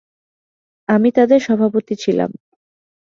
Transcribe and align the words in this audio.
আমি 0.89 1.09
তাদের 1.11 1.39
সভাপতি 1.39 1.95
ছিলাম। 1.95 2.31